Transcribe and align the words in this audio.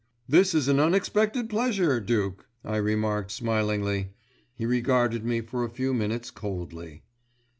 "This 0.27 0.55
is 0.55 0.67
an 0.67 0.79
unexpected 0.79 1.47
pleasure, 1.47 1.99
Duke," 1.99 2.47
I 2.65 2.77
remarked 2.77 3.29
smilingly. 3.29 4.13
He 4.55 4.65
regarded 4.65 5.23
me 5.23 5.41
for 5.41 5.63
a 5.63 5.69
few 5.69 5.93
minutes 5.93 6.31
coldly. 6.31 7.03